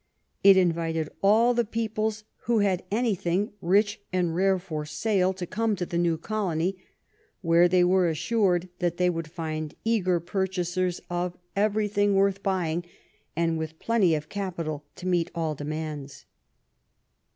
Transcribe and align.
It 0.43 0.57
invited 0.57 1.09
all 1.21 1.53
the 1.53 1.63
peoples 1.63 2.23
who 2.45 2.57
had 2.57 2.81
anything 2.89 3.51
rich 3.61 4.01
and 4.11 4.33
rare 4.33 4.57
for 4.57 4.83
sale 4.83 5.31
to 5.33 5.45
come 5.45 5.75
to 5.75 5.85
the 5.85 5.99
new 5.99 6.17
colony, 6.17 6.75
where 7.41 7.67
they 7.67 7.83
were 7.83 8.09
assured 8.09 8.67
that 8.79 8.97
they 8.97 9.11
could 9.11 9.29
find 9.29 9.75
eager 9.85 10.19
purchasers 10.19 11.01
of 11.11 11.37
everything 11.55 12.15
165 12.15 12.15
THE 12.43 12.49
REIGN 12.49 12.77
OP 12.79 12.83
QUEEN 12.83 12.91
ANNE 12.95 12.95
worth 12.95 13.33
buying 13.35 13.45
and 13.45 13.57
with 13.59 13.77
plenty 13.79 14.15
of 14.15 14.29
capital 14.29 14.85
to 14.95 15.05
meet 15.05 15.29
all 15.35 15.53
demands. 15.53 16.25